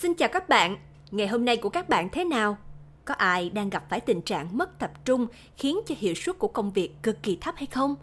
Xin 0.00 0.14
chào 0.14 0.28
các 0.28 0.48
bạn, 0.48 0.76
ngày 1.10 1.28
hôm 1.28 1.44
nay 1.44 1.56
của 1.56 1.68
các 1.68 1.88
bạn 1.88 2.08
thế 2.12 2.24
nào? 2.24 2.56
Có 3.04 3.14
ai 3.14 3.50
đang 3.50 3.70
gặp 3.70 3.84
phải 3.88 4.00
tình 4.00 4.22
trạng 4.22 4.58
mất 4.58 4.78
tập 4.78 4.90
trung 5.04 5.26
khiến 5.56 5.78
cho 5.86 5.94
hiệu 5.98 6.14
suất 6.14 6.38
của 6.38 6.48
công 6.48 6.72
việc 6.72 7.02
cực 7.02 7.22
kỳ 7.22 7.38
thấp 7.40 7.54
hay 7.56 7.66
không? 7.66 7.94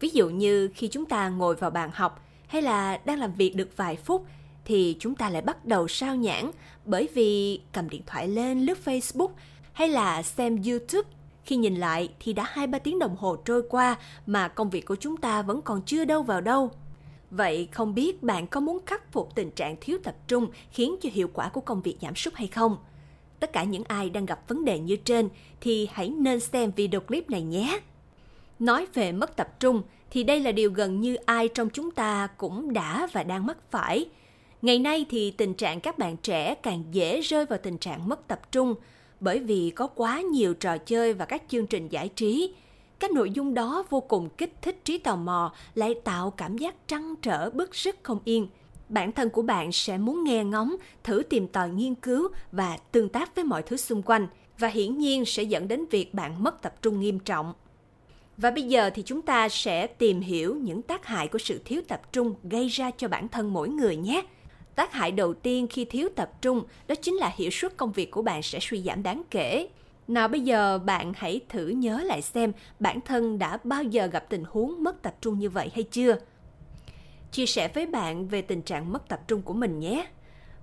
Ví 0.00 0.08
dụ 0.08 0.28
như 0.28 0.70
khi 0.74 0.88
chúng 0.88 1.06
ta 1.06 1.28
ngồi 1.28 1.54
vào 1.54 1.70
bàn 1.70 1.90
học 1.94 2.24
hay 2.46 2.62
là 2.62 3.00
đang 3.04 3.18
làm 3.18 3.32
việc 3.32 3.56
được 3.56 3.76
vài 3.76 3.96
phút 3.96 4.26
thì 4.64 4.96
chúng 5.00 5.14
ta 5.14 5.30
lại 5.30 5.42
bắt 5.42 5.64
đầu 5.64 5.88
sao 5.88 6.16
nhãng 6.16 6.50
bởi 6.84 7.08
vì 7.14 7.60
cầm 7.72 7.88
điện 7.88 8.02
thoại 8.06 8.28
lên 8.28 8.60
lướt 8.60 8.78
Facebook 8.84 9.30
hay 9.72 9.88
là 9.88 10.22
xem 10.22 10.62
YouTube. 10.62 11.08
Khi 11.44 11.56
nhìn 11.56 11.74
lại 11.74 12.08
thì 12.20 12.32
đã 12.32 12.52
2-3 12.54 12.78
tiếng 12.78 12.98
đồng 12.98 13.16
hồ 13.16 13.36
trôi 13.36 13.62
qua 13.70 13.96
mà 14.26 14.48
công 14.48 14.70
việc 14.70 14.86
của 14.86 14.96
chúng 14.96 15.16
ta 15.16 15.42
vẫn 15.42 15.62
còn 15.62 15.82
chưa 15.82 16.04
đâu 16.04 16.22
vào 16.22 16.40
đâu. 16.40 16.70
Vậy 17.30 17.68
không 17.72 17.94
biết 17.94 18.22
bạn 18.22 18.46
có 18.46 18.60
muốn 18.60 18.78
khắc 18.86 19.12
phục 19.12 19.34
tình 19.34 19.50
trạng 19.50 19.76
thiếu 19.80 19.98
tập 20.02 20.14
trung 20.28 20.50
khiến 20.70 20.96
cho 21.00 21.08
hiệu 21.12 21.30
quả 21.32 21.48
của 21.48 21.60
công 21.60 21.82
việc 21.82 21.96
giảm 22.02 22.14
sút 22.14 22.34
hay 22.34 22.46
không? 22.46 22.76
Tất 23.40 23.52
cả 23.52 23.64
những 23.64 23.84
ai 23.84 24.10
đang 24.10 24.26
gặp 24.26 24.48
vấn 24.48 24.64
đề 24.64 24.78
như 24.78 24.96
trên 24.96 25.28
thì 25.60 25.88
hãy 25.92 26.08
nên 26.08 26.40
xem 26.40 26.70
video 26.76 27.00
clip 27.00 27.30
này 27.30 27.42
nhé. 27.42 27.80
Nói 28.58 28.86
về 28.94 29.12
mất 29.12 29.36
tập 29.36 29.60
trung 29.60 29.82
thì 30.10 30.24
đây 30.24 30.40
là 30.40 30.52
điều 30.52 30.70
gần 30.70 31.00
như 31.00 31.14
ai 31.14 31.48
trong 31.48 31.70
chúng 31.70 31.90
ta 31.90 32.28
cũng 32.36 32.72
đã 32.72 33.08
và 33.12 33.22
đang 33.22 33.46
mắc 33.46 33.56
phải. 33.70 34.06
Ngày 34.62 34.78
nay 34.78 35.06
thì 35.10 35.30
tình 35.30 35.54
trạng 35.54 35.80
các 35.80 35.98
bạn 35.98 36.16
trẻ 36.16 36.54
càng 36.54 36.84
dễ 36.90 37.20
rơi 37.20 37.46
vào 37.46 37.58
tình 37.62 37.78
trạng 37.78 38.08
mất 38.08 38.28
tập 38.28 38.52
trung 38.52 38.74
bởi 39.20 39.38
vì 39.38 39.70
có 39.70 39.86
quá 39.86 40.20
nhiều 40.20 40.54
trò 40.54 40.78
chơi 40.78 41.12
và 41.12 41.24
các 41.24 41.42
chương 41.48 41.66
trình 41.66 41.88
giải 41.88 42.08
trí 42.08 42.54
các 43.00 43.10
nội 43.10 43.30
dung 43.30 43.54
đó 43.54 43.84
vô 43.90 44.00
cùng 44.00 44.28
kích 44.28 44.62
thích 44.62 44.84
trí 44.84 44.98
tò 44.98 45.16
mò, 45.16 45.52
lại 45.74 45.94
tạo 46.04 46.30
cảm 46.30 46.58
giác 46.58 46.74
trăn 46.88 47.14
trở 47.22 47.50
bức 47.50 47.74
rứt 47.74 47.96
không 48.02 48.18
yên. 48.24 48.48
Bản 48.88 49.12
thân 49.12 49.30
của 49.30 49.42
bạn 49.42 49.72
sẽ 49.72 49.98
muốn 49.98 50.24
nghe 50.24 50.44
ngóng, 50.44 50.76
thử 51.04 51.22
tìm 51.22 51.48
tòi 51.48 51.70
nghiên 51.70 51.94
cứu 51.94 52.28
và 52.52 52.76
tương 52.92 53.08
tác 53.08 53.34
với 53.34 53.44
mọi 53.44 53.62
thứ 53.62 53.76
xung 53.76 54.02
quanh 54.02 54.26
và 54.58 54.68
hiển 54.68 54.98
nhiên 54.98 55.24
sẽ 55.24 55.42
dẫn 55.42 55.68
đến 55.68 55.84
việc 55.90 56.14
bạn 56.14 56.42
mất 56.42 56.62
tập 56.62 56.82
trung 56.82 57.00
nghiêm 57.00 57.18
trọng. 57.18 57.54
Và 58.36 58.50
bây 58.50 58.62
giờ 58.62 58.90
thì 58.94 59.02
chúng 59.02 59.22
ta 59.22 59.48
sẽ 59.48 59.86
tìm 59.86 60.20
hiểu 60.20 60.54
những 60.54 60.82
tác 60.82 61.06
hại 61.06 61.28
của 61.28 61.38
sự 61.38 61.60
thiếu 61.64 61.82
tập 61.88 62.12
trung 62.12 62.34
gây 62.42 62.68
ra 62.68 62.90
cho 62.90 63.08
bản 63.08 63.28
thân 63.28 63.52
mỗi 63.52 63.68
người 63.68 63.96
nhé. 63.96 64.22
Tác 64.74 64.92
hại 64.92 65.12
đầu 65.12 65.34
tiên 65.34 65.66
khi 65.70 65.84
thiếu 65.84 66.08
tập 66.16 66.32
trung 66.42 66.62
đó 66.88 66.94
chính 66.94 67.14
là 67.14 67.32
hiệu 67.36 67.50
suất 67.50 67.76
công 67.76 67.92
việc 67.92 68.10
của 68.10 68.22
bạn 68.22 68.42
sẽ 68.42 68.58
suy 68.62 68.82
giảm 68.82 69.02
đáng 69.02 69.22
kể. 69.30 69.68
Nào, 70.10 70.28
bây 70.28 70.40
giờ 70.40 70.78
bạn 70.78 71.12
hãy 71.16 71.40
thử 71.48 71.68
nhớ 71.68 72.02
lại 72.02 72.22
xem 72.22 72.52
bản 72.80 73.00
thân 73.00 73.38
đã 73.38 73.58
bao 73.64 73.82
giờ 73.82 74.06
gặp 74.06 74.24
tình 74.28 74.44
huống 74.48 74.82
mất 74.82 75.02
tập 75.02 75.14
trung 75.20 75.38
như 75.38 75.50
vậy 75.50 75.70
hay 75.74 75.82
chưa? 75.82 76.16
Chia 77.32 77.46
sẻ 77.46 77.68
với 77.74 77.86
bạn 77.86 78.28
về 78.28 78.42
tình 78.42 78.62
trạng 78.62 78.92
mất 78.92 79.08
tập 79.08 79.20
trung 79.28 79.42
của 79.42 79.54
mình 79.54 79.80
nhé. 79.80 80.06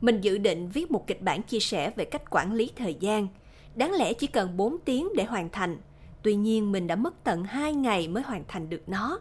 Mình 0.01 0.21
dự 0.21 0.37
định 0.37 0.69
viết 0.69 0.91
một 0.91 1.07
kịch 1.07 1.21
bản 1.21 1.41
chia 1.41 1.59
sẻ 1.59 1.91
về 1.95 2.05
cách 2.05 2.21
quản 2.29 2.53
lý 2.53 2.71
thời 2.75 2.93
gian. 2.99 3.27
Đáng 3.75 3.91
lẽ 3.91 4.13
chỉ 4.13 4.27
cần 4.27 4.57
4 4.57 4.77
tiếng 4.85 5.09
để 5.15 5.23
hoàn 5.23 5.49
thành. 5.49 5.77
Tuy 6.23 6.35
nhiên, 6.35 6.71
mình 6.71 6.87
đã 6.87 6.95
mất 6.95 7.23
tận 7.23 7.43
2 7.43 7.73
ngày 7.73 8.07
mới 8.07 8.23
hoàn 8.23 8.43
thành 8.47 8.69
được 8.69 8.89
nó. 8.89 9.19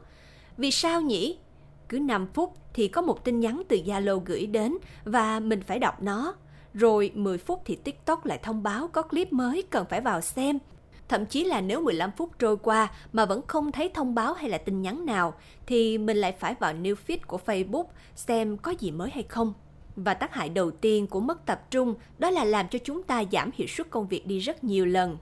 Vì 0.57 0.71
sao 0.71 1.01
nhỉ? 1.01 1.39
Cứ 1.89 1.99
5 1.99 2.27
phút 2.35 2.55
thì 2.75 2.89
có 2.89 3.03
một 3.03 3.25
tin 3.25 3.41
nhắn 3.41 3.63
từ 3.69 3.77
Zalo 3.77 4.19
gửi 4.19 4.47
đến 4.47 4.77
và 5.05 5.41
mình 5.41 5.61
phải 5.61 5.79
đọc 5.79 6.03
nó 6.03 6.35
rồi 6.77 7.13
10 7.15 7.39
phút 7.39 7.63
thì 7.65 7.77
TikTok 7.77 8.27
lại 8.27 8.39
thông 8.43 8.63
báo 8.63 8.89
có 8.89 9.03
clip 9.03 9.33
mới 9.33 9.63
cần 9.71 9.87
phải 9.91 10.01
vào 10.01 10.21
xem. 10.21 10.59
Thậm 11.09 11.27
chí 11.27 11.45
là 11.45 11.61
nếu 11.61 11.81
15 11.83 12.11
phút 12.17 12.31
trôi 12.39 12.57
qua 12.57 12.91
mà 13.13 13.25
vẫn 13.27 13.43
không 13.47 13.73
thấy 13.73 13.91
thông 13.95 14.15
báo 14.15 14.35
hay 14.35 14.51
là 14.51 14.59
tin 14.59 14.83
nhắn 14.83 15.07
nào, 15.07 15.35
thì 15.67 15.99
mình 15.99 16.17
lại 16.17 16.33
phải 16.33 16.55
vào 16.61 16.73
new 16.73 16.95
feed 17.07 17.19
của 17.27 17.41
Facebook 17.47 17.85
xem 18.15 18.57
có 18.57 18.75
gì 18.79 18.91
mới 18.91 19.11
hay 19.11 19.23
không. 19.23 19.55
Và 19.97 20.15
tác 20.15 20.35
hại 20.35 20.49
đầu 20.49 20.71
tiên 20.71 21.07
của 21.07 21.21
mất 21.21 21.47
tập 21.47 21.71
trung 21.71 21.95
đó 22.19 22.31
là 22.31 22.45
làm 22.45 22.69
cho 22.69 22.79
chúng 22.85 23.03
ta 23.03 23.25
giảm 23.33 23.51
hiệu 23.55 23.69
suất 23.69 23.91
công 23.91 24.09
việc 24.09 24.27
đi 24.27 24.39
rất 24.39 24.65
nhiều 24.65 24.87
lần. 24.87 25.19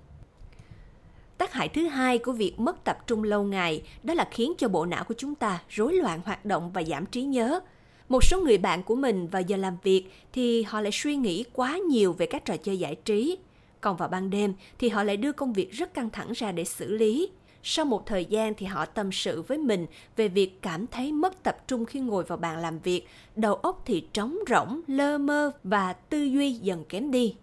Tác 1.39 1.53
hại 1.53 1.69
thứ 1.69 1.87
hai 1.87 2.19
của 2.19 2.33
việc 2.33 2.61
mất 2.61 2.85
tập 2.85 2.99
trung 3.07 3.23
lâu 3.23 3.45
ngày 3.45 3.83
đó 4.03 4.15
là 4.15 4.29
khiến 4.31 4.53
cho 4.59 4.69
bộ 4.69 4.87
não 4.87 5.05
của 5.05 5.15
chúng 5.19 5.35
ta 5.35 5.63
rối 5.69 5.93
loạn 5.93 6.21
hoạt 6.25 6.45
động 6.45 6.73
và 6.73 6.83
giảm 6.83 7.07
trí 7.07 7.23
nhớ. 7.23 7.61
Một 8.15 8.25
số 8.25 8.41
người 8.41 8.59
bạn 8.59 8.83
của 8.83 8.95
mình 8.95 9.27
vào 9.27 9.43
giờ 9.43 9.57
làm 9.57 9.77
việc 9.83 10.05
thì 10.33 10.63
họ 10.63 10.81
lại 10.81 10.93
suy 10.93 11.17
nghĩ 11.17 11.45
quá 11.53 11.79
nhiều 11.79 12.13
về 12.13 12.27
các 12.27 12.45
trò 12.45 12.57
chơi 12.57 12.79
giải 12.79 12.95
trí. 12.95 13.39
Còn 13.81 13.97
vào 13.97 14.09
ban 14.09 14.31
đêm 14.31 14.55
thì 14.79 14.89
họ 14.89 15.03
lại 15.03 15.17
đưa 15.17 15.33
công 15.33 15.53
việc 15.53 15.73
rất 15.73 15.95
căng 15.95 16.11
thẳng 16.11 16.33
ra 16.33 16.53
để 16.53 16.65
xử 16.65 16.93
lý. 16.93 17.31
Sau 17.63 17.85
một 17.85 18.07
thời 18.07 18.25
gian 18.25 18.55
thì 18.55 18.67
họ 18.67 18.87
tâm 18.87 19.13
sự 19.13 19.43
với 19.43 19.59
mình 19.59 19.87
về 20.17 20.29
việc 20.29 20.63
cảm 20.63 20.87
thấy 20.87 21.13
mất 21.13 21.43
tập 21.43 21.57
trung 21.67 21.85
khi 21.85 22.01
ngồi 22.01 22.25
vào 22.25 22.39
bàn 22.39 22.59
làm 22.59 22.79
việc, 22.79 23.09
đầu 23.37 23.55
óc 23.55 23.83
thì 23.87 24.07
trống 24.13 24.39
rỗng, 24.49 24.81
lơ 24.87 25.19
mơ 25.19 25.51
và 25.65 25.93
tư 25.93 26.23
duy 26.23 26.53
dần 26.53 26.85
kém 26.85 27.11
đi. 27.11 27.37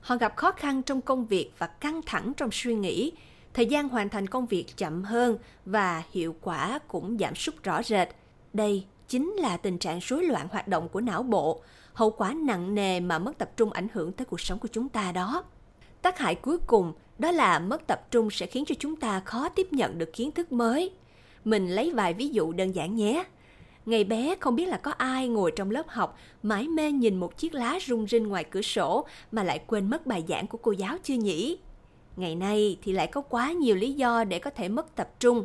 Họ 0.00 0.16
gặp 0.16 0.36
khó 0.36 0.52
khăn 0.52 0.82
trong 0.82 1.00
công 1.00 1.26
việc 1.26 1.50
và 1.58 1.66
căng 1.66 2.00
thẳng 2.06 2.32
trong 2.36 2.50
suy 2.52 2.74
nghĩ, 2.74 3.12
thời 3.54 3.66
gian 3.66 3.88
hoàn 3.88 4.08
thành 4.08 4.26
công 4.26 4.46
việc 4.46 4.66
chậm 4.76 5.04
hơn 5.04 5.38
và 5.64 6.02
hiệu 6.12 6.34
quả 6.40 6.78
cũng 6.88 7.18
giảm 7.18 7.34
sút 7.34 7.62
rõ 7.62 7.82
rệt. 7.82 8.08
Đây 8.52 8.84
chính 9.08 9.32
là 9.32 9.56
tình 9.56 9.78
trạng 9.78 9.98
rối 10.02 10.24
loạn 10.24 10.48
hoạt 10.50 10.68
động 10.68 10.88
của 10.88 11.00
não 11.00 11.22
bộ, 11.22 11.62
hậu 11.92 12.10
quả 12.10 12.34
nặng 12.34 12.74
nề 12.74 13.00
mà 13.00 13.18
mất 13.18 13.38
tập 13.38 13.50
trung 13.56 13.72
ảnh 13.72 13.88
hưởng 13.92 14.12
tới 14.12 14.24
cuộc 14.24 14.40
sống 14.40 14.58
của 14.58 14.68
chúng 14.72 14.88
ta 14.88 15.12
đó. 15.12 15.44
Tác 16.02 16.18
hại 16.18 16.34
cuối 16.34 16.58
cùng 16.66 16.92
đó 17.18 17.30
là 17.30 17.58
mất 17.58 17.86
tập 17.86 18.10
trung 18.10 18.30
sẽ 18.30 18.46
khiến 18.46 18.64
cho 18.64 18.74
chúng 18.78 18.96
ta 18.96 19.20
khó 19.20 19.48
tiếp 19.48 19.72
nhận 19.72 19.98
được 19.98 20.12
kiến 20.12 20.30
thức 20.30 20.52
mới. 20.52 20.90
Mình 21.44 21.68
lấy 21.68 21.90
vài 21.90 22.14
ví 22.14 22.28
dụ 22.28 22.52
đơn 22.52 22.72
giản 22.72 22.94
nhé. 22.96 23.24
Ngày 23.86 24.04
bé 24.04 24.36
không 24.40 24.56
biết 24.56 24.66
là 24.66 24.76
có 24.76 24.90
ai 24.90 25.28
ngồi 25.28 25.52
trong 25.56 25.70
lớp 25.70 25.88
học 25.88 26.18
mãi 26.42 26.68
mê 26.68 26.92
nhìn 26.92 27.16
một 27.16 27.36
chiếc 27.36 27.54
lá 27.54 27.78
rung 27.86 28.06
rinh 28.06 28.28
ngoài 28.28 28.44
cửa 28.44 28.62
sổ 28.62 29.06
mà 29.32 29.42
lại 29.42 29.58
quên 29.66 29.90
mất 29.90 30.06
bài 30.06 30.24
giảng 30.28 30.46
của 30.46 30.58
cô 30.58 30.72
giáo 30.72 30.96
chưa 31.02 31.14
nhỉ? 31.14 31.58
Ngày 32.16 32.34
nay 32.34 32.76
thì 32.82 32.92
lại 32.92 33.06
có 33.06 33.20
quá 33.20 33.52
nhiều 33.52 33.76
lý 33.76 33.92
do 33.92 34.24
để 34.24 34.38
có 34.38 34.50
thể 34.50 34.68
mất 34.68 34.94
tập 34.94 35.08
trung. 35.20 35.44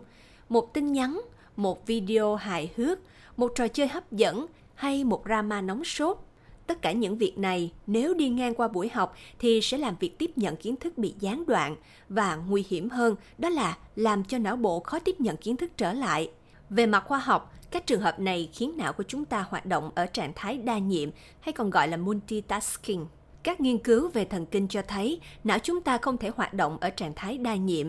Một 0.49 0.73
tin 0.73 0.91
nhắn, 0.91 1.21
một 1.55 1.87
video 1.87 2.35
hài 2.35 2.71
hước, 2.75 2.99
một 3.37 3.51
trò 3.55 3.67
chơi 3.67 3.87
hấp 3.87 4.11
dẫn 4.11 4.45
hay 4.75 5.03
một 5.03 5.21
drama 5.25 5.61
nóng 5.61 5.83
sốt. 5.83 6.17
Tất 6.67 6.81
cả 6.81 6.91
những 6.91 7.17
việc 7.17 7.37
này 7.37 7.71
nếu 7.87 8.13
đi 8.13 8.29
ngang 8.29 8.55
qua 8.55 8.67
buổi 8.67 8.89
học 8.89 9.15
thì 9.39 9.61
sẽ 9.61 9.77
làm 9.77 9.95
việc 9.99 10.17
tiếp 10.17 10.31
nhận 10.35 10.55
kiến 10.55 10.75
thức 10.75 10.97
bị 10.97 11.13
gián 11.19 11.45
đoạn 11.45 11.75
và 12.09 12.35
nguy 12.35 12.65
hiểm 12.69 12.89
hơn 12.89 13.15
đó 13.37 13.49
là 13.49 13.77
làm 13.95 14.23
cho 14.23 14.37
não 14.37 14.55
bộ 14.55 14.79
khó 14.79 14.99
tiếp 14.99 15.21
nhận 15.21 15.37
kiến 15.37 15.57
thức 15.57 15.71
trở 15.77 15.93
lại. 15.93 16.31
Về 16.69 16.85
mặt 16.85 17.03
khoa 17.07 17.19
học, 17.19 17.53
các 17.71 17.87
trường 17.87 18.01
hợp 18.01 18.19
này 18.19 18.49
khiến 18.53 18.73
não 18.77 18.93
của 18.93 19.03
chúng 19.07 19.25
ta 19.25 19.45
hoạt 19.49 19.65
động 19.65 19.91
ở 19.95 20.05
trạng 20.05 20.33
thái 20.35 20.57
đa 20.57 20.77
nhiệm 20.77 21.09
hay 21.39 21.53
còn 21.53 21.69
gọi 21.69 21.87
là 21.87 21.97
multitasking. 21.97 23.05
Các 23.43 23.61
nghiên 23.61 23.77
cứu 23.77 24.09
về 24.09 24.25
thần 24.25 24.45
kinh 24.45 24.67
cho 24.67 24.81
thấy 24.87 25.19
não 25.43 25.59
chúng 25.59 25.81
ta 25.81 25.97
không 25.97 26.17
thể 26.17 26.31
hoạt 26.35 26.53
động 26.53 26.77
ở 26.81 26.89
trạng 26.89 27.13
thái 27.15 27.37
đa 27.37 27.55
nhiệm. 27.55 27.87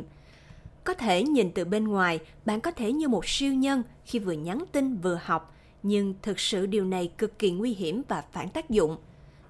Có 0.85 0.95
thể 0.95 1.23
nhìn 1.23 1.51
từ 1.51 1.65
bên 1.65 1.89
ngoài, 1.89 2.19
bạn 2.45 2.61
có 2.61 2.71
thể 2.71 2.93
như 2.93 3.09
một 3.09 3.27
siêu 3.27 3.55
nhân 3.55 3.83
khi 4.05 4.19
vừa 4.19 4.33
nhắn 4.33 4.65
tin 4.73 4.97
vừa 4.97 5.21
học, 5.23 5.55
nhưng 5.83 6.15
thực 6.23 6.41
sự 6.41 6.67
điều 6.67 6.85
này 6.85 7.13
cực 7.19 7.39
kỳ 7.39 7.51
nguy 7.51 7.75
hiểm 7.75 8.03
và 8.09 8.25
phản 8.33 8.49
tác 8.49 8.71
dụng. 8.71 8.97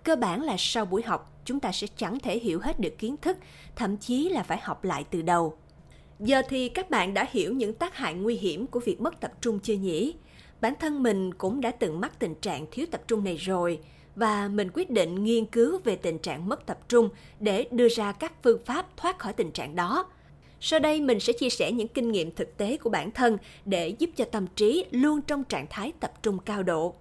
Cơ 0.05 0.17
bản 0.17 0.43
là 0.43 0.57
sau 0.59 0.85
buổi 0.85 1.03
học, 1.03 1.41
chúng 1.45 1.61
ta 1.61 1.73
sẽ 1.73 1.87
chẳng 1.97 2.19
thể 2.19 2.39
hiểu 2.39 2.61
hết 2.61 2.81
được 2.81 2.99
kiến 2.99 3.17
thức, 3.17 3.39
thậm 3.77 3.97
chí 3.97 4.29
là 4.29 4.43
phải 4.43 4.59
học 4.63 4.85
lại 4.85 5.05
từ 5.11 5.23
đầu. 5.23 5.57
Giờ 6.21 6.43
thì 6.49 6.69
các 6.69 6.91
bạn 6.91 7.15
đã 7.15 7.27
hiểu 7.31 7.55
những 7.55 7.75
tác 7.75 7.97
hại 7.97 8.15
nguy 8.15 8.37
hiểm 8.37 8.67
của 8.67 8.81
việc 8.81 9.01
mất 9.01 9.21
tập 9.21 9.33
trung 9.41 9.59
chưa 9.61 9.75
nhỉ? 9.75 10.15
Bản 10.61 10.75
thân 10.81 11.03
mình 11.03 11.35
cũng 11.35 11.61
đã 11.61 11.71
từng 11.71 12.01
mắc 12.01 12.19
tình 12.19 12.35
trạng 12.35 12.67
thiếu 12.71 12.87
tập 12.91 13.03
trung 13.07 13.25
này 13.25 13.37
rồi 13.37 13.79
và 14.17 14.49
mình 14.49 14.71
quyết 14.75 14.91
định 14.91 15.25
nghiên 15.25 15.45
cứu 15.45 15.79
về 15.85 15.97
tình 15.97 16.19
trạng 16.19 16.49
mất 16.49 16.67
tập 16.67 16.79
trung 16.89 17.09
để 17.41 17.69
đưa 17.71 17.89
ra 17.89 18.13
các 18.13 18.33
phương 18.43 18.65
pháp 18.65 18.97
thoát 18.97 19.19
khỏi 19.19 19.33
tình 19.33 19.51
trạng 19.51 19.77
đó. 19.77 20.07
Sau 20.65 20.81
đây 20.81 21.01
mình 21.01 21.21
sẽ 21.21 21.33
chia 21.33 21.51
sẻ 21.51 21.73
những 21.73 21.89
kinh 21.89 22.13
nghiệm 22.13 22.31
thực 22.31 22.57
tế 22.57 22.77
của 22.77 22.91
bản 22.91 23.11
thân 23.11 23.39
để 23.65 23.89
giúp 23.89 24.11
cho 24.17 24.25
tâm 24.25 24.47
trí 24.47 24.85
luôn 24.91 25.23
trong 25.23 25.45
trạng 25.45 25.67
thái 25.71 25.93
tập 26.01 26.13
trung 26.23 26.39
cao 26.39 26.63
độ. 26.63 26.95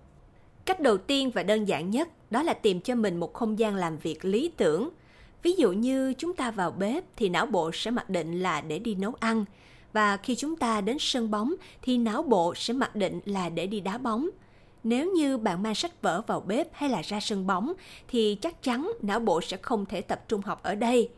Cách 0.65 0.79
đầu 0.79 0.97
tiên 0.97 1.31
và 1.31 1.43
đơn 1.43 1.65
giản 1.65 1.89
nhất 1.89 2.31
đó 2.31 2.43
là 2.43 2.53
tìm 2.53 2.79
cho 2.81 2.95
mình 2.95 3.19
một 3.19 3.33
không 3.33 3.59
gian 3.59 3.75
làm 3.75 3.97
việc 3.97 4.25
lý 4.25 4.51
tưởng. 4.57 4.89
Ví 5.43 5.51
dụ 5.51 5.71
như 5.71 6.13
chúng 6.17 6.35
ta 6.35 6.51
vào 6.51 6.71
bếp 6.71 7.03
thì 7.15 7.29
não 7.29 7.45
bộ 7.45 7.71
sẽ 7.73 7.91
mặc 7.91 8.09
định 8.09 8.39
là 8.39 8.61
để 8.61 8.79
đi 8.79 8.95
nấu 8.95 9.13
ăn, 9.19 9.45
và 9.93 10.17
khi 10.17 10.35
chúng 10.35 10.55
ta 10.55 10.81
đến 10.81 10.97
sân 10.99 11.31
bóng 11.31 11.53
thì 11.81 11.97
não 11.97 12.23
bộ 12.23 12.53
sẽ 12.55 12.73
mặc 12.73 12.95
định 12.95 13.19
là 13.25 13.49
để 13.49 13.67
đi 13.67 13.79
đá 13.79 13.97
bóng. 13.97 14.29
Nếu 14.83 15.11
như 15.11 15.37
bạn 15.37 15.63
mang 15.63 15.75
sách 15.75 16.01
vở 16.01 16.21
vào 16.27 16.41
bếp 16.41 16.67
hay 16.73 16.89
là 16.89 17.01
ra 17.01 17.19
sân 17.19 17.47
bóng 17.47 17.73
thì 18.07 18.37
chắc 18.41 18.63
chắn 18.63 18.91
não 19.01 19.19
bộ 19.19 19.41
sẽ 19.41 19.57
không 19.57 19.85
thể 19.85 20.01
tập 20.01 20.23
trung 20.27 20.41
học 20.41 20.63
ở 20.63 20.75
đây 20.75 21.09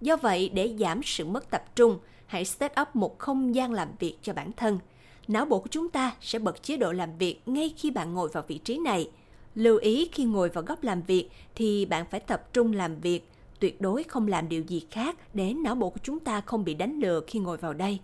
Do 0.00 0.16
vậy, 0.16 0.50
để 0.54 0.74
giảm 0.78 1.02
sự 1.02 1.24
mất 1.24 1.50
tập 1.50 1.64
trung, 1.76 1.98
hãy 2.26 2.44
set 2.44 2.72
up 2.80 2.96
một 2.96 3.18
không 3.18 3.54
gian 3.54 3.72
làm 3.72 3.88
việc 3.98 4.16
cho 4.22 4.32
bản 4.32 4.52
thân. 4.52 4.78
Não 5.28 5.44
bộ 5.44 5.58
của 5.58 5.68
chúng 5.70 5.90
ta 5.90 6.12
sẽ 6.20 6.38
bật 6.38 6.62
chế 6.62 6.76
độ 6.76 6.92
làm 6.92 7.18
việc 7.18 7.40
ngay 7.46 7.74
khi 7.76 7.90
bạn 7.90 8.14
ngồi 8.14 8.28
vào 8.28 8.44
vị 8.48 8.58
trí 8.58 8.78
này. 8.78 9.10
Lưu 9.54 9.78
ý 9.78 10.08
khi 10.12 10.24
ngồi 10.24 10.48
vào 10.48 10.64
góc 10.64 10.82
làm 10.82 11.02
việc 11.02 11.28
thì 11.54 11.86
bạn 11.86 12.04
phải 12.10 12.20
tập 12.20 12.52
trung 12.52 12.72
làm 12.72 13.00
việc, 13.00 13.28
tuyệt 13.60 13.80
đối 13.80 14.02
không 14.02 14.28
làm 14.28 14.48
điều 14.48 14.62
gì 14.62 14.86
khác 14.90 15.16
để 15.34 15.54
não 15.54 15.74
bộ 15.74 15.90
của 15.90 16.00
chúng 16.02 16.20
ta 16.20 16.40
không 16.40 16.64
bị 16.64 16.74
đánh 16.74 17.00
lừa 17.00 17.20
khi 17.26 17.38
ngồi 17.38 17.56
vào 17.56 17.72
đây. 17.72 17.98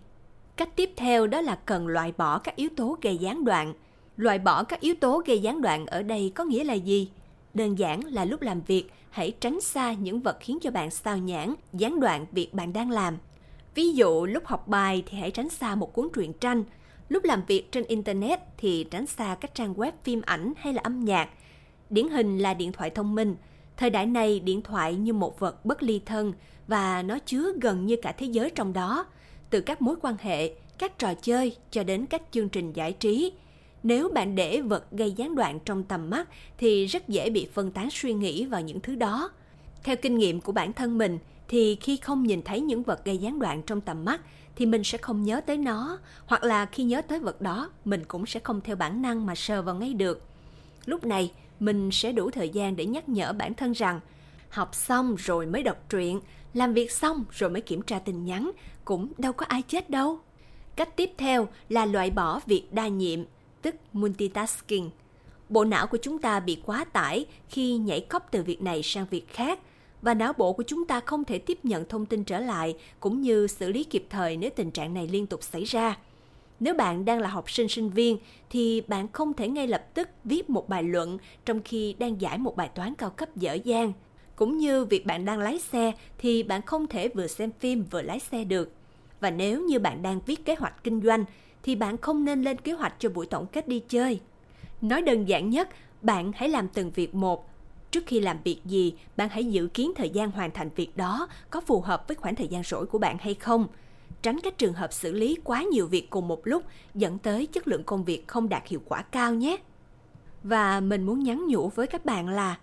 Cách 0.55 0.75
tiếp 0.75 0.91
theo 0.95 1.27
đó 1.27 1.41
là 1.41 1.55
cần 1.55 1.87
loại 1.87 2.13
bỏ 2.17 2.39
các 2.39 2.55
yếu 2.55 2.69
tố 2.75 2.97
gây 3.01 3.17
gián 3.17 3.45
đoạn. 3.45 3.73
Loại 4.17 4.39
bỏ 4.39 4.63
các 4.63 4.81
yếu 4.81 4.95
tố 4.95 5.23
gây 5.25 5.39
gián 5.39 5.61
đoạn 5.61 5.85
ở 5.85 6.03
đây 6.03 6.31
có 6.35 6.43
nghĩa 6.43 6.63
là 6.63 6.73
gì? 6.73 7.09
đơn 7.55 7.79
giản 7.79 8.03
là 8.03 8.25
lúc 8.25 8.41
làm 8.41 8.61
việc, 8.61 8.91
hãy 9.15 9.31
tránh 9.39 9.61
xa 9.61 9.93
những 9.93 10.19
vật 10.19 10.37
khiến 10.39 10.57
cho 10.61 10.71
bạn 10.71 10.91
sao 10.91 11.17
nhãn, 11.17 11.53
gián 11.73 11.99
đoạn 11.99 12.25
việc 12.31 12.53
bạn 12.53 12.73
đang 12.73 12.91
làm. 12.91 13.17
Ví 13.75 13.91
dụ, 13.91 14.25
lúc 14.25 14.45
học 14.45 14.67
bài 14.67 15.03
thì 15.05 15.17
hãy 15.17 15.31
tránh 15.31 15.49
xa 15.49 15.75
một 15.75 15.93
cuốn 15.93 16.07
truyện 16.13 16.33
tranh, 16.33 16.63
lúc 17.09 17.23
làm 17.23 17.41
việc 17.47 17.71
trên 17.71 17.83
Internet 17.83 18.39
thì 18.57 18.87
tránh 18.91 19.05
xa 19.05 19.37
các 19.41 19.55
trang 19.55 19.73
web 19.73 19.91
phim 20.03 20.21
ảnh 20.25 20.53
hay 20.57 20.73
là 20.73 20.81
âm 20.83 21.05
nhạc. 21.05 21.29
Điển 21.89 22.09
hình 22.09 22.37
là 22.37 22.53
điện 22.53 22.71
thoại 22.71 22.89
thông 22.89 23.15
minh. 23.15 23.35
Thời 23.77 23.89
đại 23.89 24.05
này, 24.05 24.39
điện 24.39 24.61
thoại 24.61 24.95
như 24.95 25.13
một 25.13 25.39
vật 25.39 25.65
bất 25.65 25.83
ly 25.83 26.01
thân 26.05 26.33
và 26.67 27.03
nó 27.03 27.19
chứa 27.19 27.51
gần 27.61 27.85
như 27.85 27.95
cả 28.01 28.11
thế 28.11 28.25
giới 28.25 28.49
trong 28.49 28.73
đó, 28.73 29.05
từ 29.49 29.61
các 29.61 29.81
mối 29.81 29.95
quan 30.01 30.15
hệ, 30.19 30.53
các 30.77 30.99
trò 30.99 31.13
chơi 31.13 31.55
cho 31.71 31.83
đến 31.83 32.05
các 32.05 32.21
chương 32.31 32.49
trình 32.49 32.73
giải 32.73 32.91
trí. 32.91 33.31
Nếu 33.85 34.09
bạn 34.09 34.35
để 34.35 34.61
vật 34.61 34.91
gây 34.91 35.11
gián 35.11 35.35
đoạn 35.35 35.59
trong 35.65 35.83
tầm 35.83 36.09
mắt 36.09 36.29
thì 36.57 36.85
rất 36.85 37.09
dễ 37.09 37.29
bị 37.29 37.47
phân 37.53 37.71
tán 37.71 37.89
suy 37.91 38.13
nghĩ 38.13 38.45
vào 38.45 38.61
những 38.61 38.79
thứ 38.79 38.95
đó. 38.95 39.29
Theo 39.83 39.95
kinh 39.95 40.17
nghiệm 40.17 40.41
của 40.41 40.51
bản 40.51 40.73
thân 40.73 40.97
mình 40.97 41.19
thì 41.47 41.77
khi 41.81 41.97
không 41.97 42.23
nhìn 42.23 42.41
thấy 42.41 42.61
những 42.61 42.83
vật 42.83 43.05
gây 43.05 43.17
gián 43.17 43.39
đoạn 43.39 43.61
trong 43.61 43.81
tầm 43.81 44.05
mắt 44.05 44.21
thì 44.55 44.65
mình 44.65 44.83
sẽ 44.83 44.97
không 44.97 45.23
nhớ 45.23 45.41
tới 45.41 45.57
nó, 45.57 45.99
hoặc 46.25 46.43
là 46.43 46.65
khi 46.65 46.83
nhớ 46.83 47.01
tới 47.01 47.19
vật 47.19 47.41
đó, 47.41 47.71
mình 47.85 48.03
cũng 48.07 48.25
sẽ 48.25 48.39
không 48.39 48.61
theo 48.61 48.75
bản 48.75 49.01
năng 49.01 49.25
mà 49.25 49.35
sờ 49.35 49.61
vào 49.61 49.75
ngay 49.75 49.93
được. 49.93 50.21
Lúc 50.85 51.05
này, 51.05 51.31
mình 51.59 51.89
sẽ 51.91 52.11
đủ 52.11 52.31
thời 52.31 52.49
gian 52.49 52.75
để 52.75 52.85
nhắc 52.85 53.09
nhở 53.09 53.33
bản 53.33 53.53
thân 53.53 53.71
rằng 53.71 53.99
học 54.49 54.75
xong 54.75 55.15
rồi 55.15 55.45
mới 55.45 55.63
đọc 55.63 55.77
truyện, 55.89 56.19
làm 56.53 56.73
việc 56.73 56.91
xong 56.91 57.25
rồi 57.31 57.49
mới 57.49 57.61
kiểm 57.61 57.81
tra 57.81 57.99
tin 57.99 58.25
nhắn, 58.25 58.51
cũng 58.85 59.11
đâu 59.17 59.33
có 59.33 59.45
ai 59.45 59.61
chết 59.61 59.89
đâu. 59.89 60.19
Cách 60.75 60.95
tiếp 60.95 61.09
theo 61.17 61.47
là 61.69 61.85
loại 61.85 62.09
bỏ 62.09 62.39
việc 62.45 62.73
đa 62.73 62.87
nhiệm, 62.87 63.19
tức 63.65 63.75
multitasking. 63.93 64.89
Bộ 65.49 65.63
não 65.63 65.87
của 65.87 65.97
chúng 66.01 66.19
ta 66.19 66.39
bị 66.39 66.57
quá 66.65 66.83
tải 66.83 67.25
khi 67.49 67.77
nhảy 67.77 68.01
cóc 68.01 68.27
từ 68.31 68.43
việc 68.43 68.61
này 68.61 68.83
sang 68.83 69.05
việc 69.09 69.27
khác, 69.29 69.59
và 70.01 70.13
não 70.13 70.33
bộ 70.33 70.53
của 70.53 70.63
chúng 70.63 70.85
ta 70.85 70.99
không 70.99 71.23
thể 71.23 71.37
tiếp 71.37 71.59
nhận 71.63 71.85
thông 71.89 72.05
tin 72.05 72.23
trở 72.23 72.39
lại 72.39 72.75
cũng 72.99 73.21
như 73.21 73.47
xử 73.47 73.71
lý 73.71 73.83
kịp 73.83 74.05
thời 74.09 74.37
nếu 74.37 74.49
tình 74.55 74.71
trạng 74.71 74.93
này 74.93 75.07
liên 75.07 75.27
tục 75.27 75.43
xảy 75.43 75.63
ra. 75.63 75.97
Nếu 76.59 76.73
bạn 76.73 77.05
đang 77.05 77.19
là 77.19 77.29
học 77.29 77.51
sinh 77.51 77.69
sinh 77.69 77.89
viên 77.89 78.17
thì 78.49 78.81
bạn 78.87 79.07
không 79.11 79.33
thể 79.33 79.47
ngay 79.47 79.67
lập 79.67 79.85
tức 79.93 80.09
viết 80.23 80.49
một 80.49 80.69
bài 80.69 80.83
luận 80.83 81.17
trong 81.45 81.61
khi 81.61 81.95
đang 81.99 82.21
giải 82.21 82.37
một 82.37 82.55
bài 82.55 82.69
toán 82.75 82.95
cao 82.95 83.09
cấp 83.09 83.35
dở 83.35 83.53
dang. 83.53 83.93
Cũng 84.35 84.57
như 84.57 84.85
việc 84.85 85.05
bạn 85.05 85.25
đang 85.25 85.39
lái 85.39 85.59
xe 85.59 85.91
thì 86.17 86.43
bạn 86.43 86.61
không 86.61 86.87
thể 86.87 87.07
vừa 87.07 87.27
xem 87.27 87.51
phim 87.59 87.83
vừa 87.91 88.01
lái 88.01 88.19
xe 88.19 88.43
được. 88.43 88.71
Và 89.19 89.29
nếu 89.29 89.61
như 89.61 89.79
bạn 89.79 90.01
đang 90.01 90.19
viết 90.25 90.45
kế 90.45 90.55
hoạch 90.55 90.83
kinh 90.83 91.01
doanh 91.01 91.25
thì 91.65 91.75
bạn 91.75 91.97
không 91.97 92.25
nên 92.25 92.41
lên 92.41 92.57
kế 92.57 92.71
hoạch 92.71 92.93
cho 92.99 93.09
buổi 93.09 93.25
tổng 93.25 93.45
kết 93.47 93.67
đi 93.67 93.79
chơi. 93.79 94.19
Nói 94.81 95.01
đơn 95.01 95.25
giản 95.25 95.49
nhất, 95.49 95.69
bạn 96.01 96.31
hãy 96.35 96.49
làm 96.49 96.67
từng 96.67 96.91
việc 96.91 97.15
một. 97.15 97.49
Trước 97.91 98.03
khi 98.07 98.19
làm 98.19 98.37
việc 98.43 98.61
gì, 98.65 98.93
bạn 99.17 99.29
hãy 99.29 99.45
dự 99.45 99.67
kiến 99.67 99.91
thời 99.95 100.09
gian 100.09 100.31
hoàn 100.31 100.51
thành 100.51 100.69
việc 100.75 100.97
đó 100.97 101.27
có 101.49 101.61
phù 101.61 101.81
hợp 101.81 102.07
với 102.07 102.15
khoảng 102.15 102.35
thời 102.35 102.47
gian 102.47 102.63
rỗi 102.63 102.85
của 102.85 102.97
bạn 102.97 103.17
hay 103.19 103.33
không. 103.33 103.67
Tránh 104.21 104.39
các 104.39 104.57
trường 104.57 104.73
hợp 104.73 104.93
xử 104.93 105.11
lý 105.11 105.37
quá 105.43 105.63
nhiều 105.63 105.87
việc 105.87 106.09
cùng 106.09 106.27
một 106.27 106.47
lúc 106.47 106.63
dẫn 106.95 107.17
tới 107.17 107.45
chất 107.45 107.67
lượng 107.67 107.83
công 107.83 108.03
việc 108.03 108.27
không 108.27 108.49
đạt 108.49 108.67
hiệu 108.67 108.81
quả 108.85 109.01
cao 109.01 109.33
nhé. 109.33 109.57
Và 110.43 110.79
mình 110.79 111.03
muốn 111.03 111.23
nhắn 111.23 111.45
nhủ 111.47 111.69
với 111.75 111.87
các 111.87 112.05
bạn 112.05 112.29
là 112.29 112.59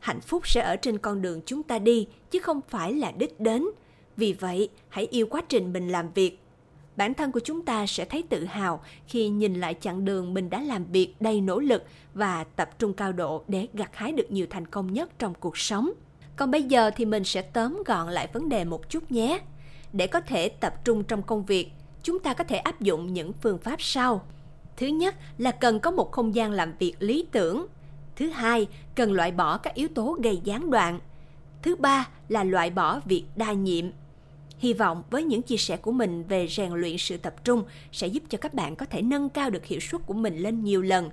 hạnh 0.00 0.20
phúc 0.20 0.48
sẽ 0.48 0.60
ở 0.60 0.76
trên 0.76 0.98
con 0.98 1.22
đường 1.22 1.40
chúng 1.46 1.62
ta 1.62 1.78
đi 1.78 2.06
chứ 2.30 2.38
không 2.38 2.60
phải 2.68 2.92
là 2.92 3.12
đích 3.12 3.40
đến. 3.40 3.64
Vì 4.16 4.32
vậy, 4.32 4.68
hãy 4.88 5.06
yêu 5.10 5.26
quá 5.26 5.42
trình 5.48 5.72
mình 5.72 5.88
làm 5.88 6.12
việc 6.12 6.43
bản 6.96 7.14
thân 7.14 7.32
của 7.32 7.40
chúng 7.40 7.64
ta 7.64 7.86
sẽ 7.86 8.04
thấy 8.04 8.22
tự 8.22 8.44
hào 8.44 8.80
khi 9.06 9.28
nhìn 9.28 9.54
lại 9.54 9.74
chặng 9.80 10.04
đường 10.04 10.34
mình 10.34 10.50
đã 10.50 10.60
làm 10.60 10.84
việc 10.84 11.14
đầy 11.20 11.40
nỗ 11.40 11.60
lực 11.60 11.84
và 12.14 12.44
tập 12.44 12.78
trung 12.78 12.92
cao 12.92 13.12
độ 13.12 13.44
để 13.48 13.68
gặt 13.74 13.90
hái 13.96 14.12
được 14.12 14.32
nhiều 14.32 14.46
thành 14.50 14.66
công 14.66 14.92
nhất 14.92 15.18
trong 15.18 15.34
cuộc 15.34 15.58
sống. 15.58 15.90
Còn 16.36 16.50
bây 16.50 16.62
giờ 16.62 16.90
thì 16.96 17.04
mình 17.04 17.24
sẽ 17.24 17.42
tóm 17.42 17.82
gọn 17.86 18.08
lại 18.08 18.28
vấn 18.32 18.48
đề 18.48 18.64
một 18.64 18.90
chút 18.90 19.12
nhé. 19.12 19.40
Để 19.92 20.06
có 20.06 20.20
thể 20.20 20.48
tập 20.48 20.84
trung 20.84 21.04
trong 21.04 21.22
công 21.22 21.44
việc, 21.44 21.70
chúng 22.02 22.18
ta 22.18 22.34
có 22.34 22.44
thể 22.44 22.56
áp 22.56 22.80
dụng 22.80 23.12
những 23.12 23.32
phương 23.32 23.58
pháp 23.58 23.82
sau. 23.82 24.26
Thứ 24.76 24.86
nhất 24.86 25.14
là 25.38 25.50
cần 25.50 25.80
có 25.80 25.90
một 25.90 26.12
không 26.12 26.34
gian 26.34 26.52
làm 26.52 26.72
việc 26.78 26.94
lý 26.98 27.26
tưởng. 27.32 27.66
Thứ 28.16 28.28
hai, 28.28 28.66
cần 28.94 29.12
loại 29.12 29.30
bỏ 29.32 29.58
các 29.58 29.74
yếu 29.74 29.88
tố 29.88 30.18
gây 30.22 30.40
gián 30.44 30.70
đoạn. 30.70 31.00
Thứ 31.62 31.76
ba 31.76 32.08
là 32.28 32.44
loại 32.44 32.70
bỏ 32.70 33.00
việc 33.04 33.24
đa 33.36 33.52
nhiệm 33.52 33.86
Hy 34.64 34.72
vọng 34.72 35.02
với 35.10 35.24
những 35.24 35.42
chia 35.42 35.56
sẻ 35.56 35.76
của 35.76 35.92
mình 35.92 36.24
về 36.28 36.48
rèn 36.48 36.72
luyện 36.72 36.98
sự 36.98 37.16
tập 37.16 37.44
trung 37.44 37.64
sẽ 37.92 38.06
giúp 38.06 38.22
cho 38.28 38.38
các 38.38 38.54
bạn 38.54 38.76
có 38.76 38.86
thể 38.86 39.02
nâng 39.02 39.28
cao 39.28 39.50
được 39.50 39.64
hiệu 39.64 39.80
suất 39.80 40.06
của 40.06 40.14
mình 40.14 40.36
lên 40.36 40.64
nhiều 40.64 40.82
lần. 40.82 41.10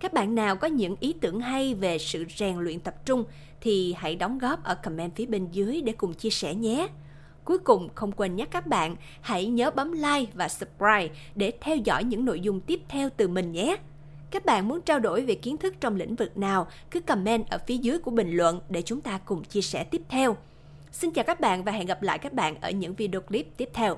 Các 0.00 0.12
bạn 0.12 0.34
nào 0.34 0.56
có 0.56 0.66
những 0.66 0.96
ý 1.00 1.12
tưởng 1.20 1.40
hay 1.40 1.74
về 1.74 1.98
sự 1.98 2.24
rèn 2.36 2.58
luyện 2.58 2.80
tập 2.80 2.94
trung 3.04 3.24
thì 3.60 3.94
hãy 3.98 4.16
đóng 4.16 4.38
góp 4.38 4.64
ở 4.64 4.74
comment 4.74 5.14
phía 5.14 5.26
bên 5.26 5.48
dưới 5.52 5.80
để 5.80 5.92
cùng 5.92 6.14
chia 6.14 6.30
sẻ 6.30 6.54
nhé. 6.54 6.88
Cuối 7.44 7.58
cùng 7.58 7.88
không 7.94 8.12
quên 8.12 8.36
nhắc 8.36 8.48
các 8.50 8.66
bạn 8.66 8.96
hãy 9.20 9.46
nhớ 9.46 9.70
bấm 9.70 9.92
like 9.92 10.32
và 10.34 10.48
subscribe 10.48 11.08
để 11.34 11.52
theo 11.60 11.76
dõi 11.76 12.04
những 12.04 12.24
nội 12.24 12.40
dung 12.40 12.60
tiếp 12.60 12.80
theo 12.88 13.08
từ 13.16 13.28
mình 13.28 13.52
nhé. 13.52 13.76
Các 14.30 14.44
bạn 14.44 14.68
muốn 14.68 14.80
trao 14.80 14.98
đổi 14.98 15.22
về 15.22 15.34
kiến 15.34 15.56
thức 15.56 15.74
trong 15.80 15.96
lĩnh 15.96 16.14
vực 16.14 16.38
nào, 16.38 16.66
cứ 16.90 17.00
comment 17.00 17.48
ở 17.48 17.58
phía 17.66 17.76
dưới 17.76 17.98
của 17.98 18.10
bình 18.10 18.36
luận 18.36 18.60
để 18.68 18.82
chúng 18.82 19.00
ta 19.00 19.18
cùng 19.24 19.44
chia 19.44 19.62
sẻ 19.62 19.84
tiếp 19.84 20.02
theo. 20.08 20.36
Xin 20.94 21.12
chào 21.12 21.24
các 21.24 21.40
bạn 21.40 21.64
và 21.64 21.72
hẹn 21.72 21.86
gặp 21.86 22.02
lại 22.02 22.18
các 22.18 22.32
bạn 22.32 22.56
ở 22.60 22.70
những 22.70 22.94
video 22.94 23.20
clip 23.20 23.46
tiếp 23.56 23.68
theo. 23.74 23.96